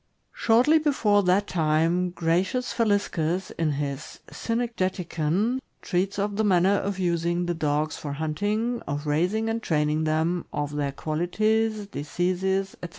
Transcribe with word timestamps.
Shortly 0.33 0.79
before 0.79 1.21
that 1.21 1.45
time, 1.45 2.09
Gratlus 2.09 2.73
Faliscus, 2.73 3.51
in 3.51 3.73
his 3.73 4.19
"Cynegeticon," 4.31 5.59
treats 5.83 6.17
of 6.17 6.37
the 6.37 6.43
manner 6.43 6.71
of 6.73 6.97
using 6.97 7.45
the 7.45 7.53
dogs 7.53 7.97
for 7.97 8.13
hunting, 8.13 8.81
of 8.87 9.05
raising 9.05 9.47
and 9.47 9.61
training 9.61 10.05
them, 10.05 10.45
of 10.51 10.75
their 10.75 10.91
qualities, 10.91 11.85
diseases, 11.85 12.73
etc. 12.81 12.89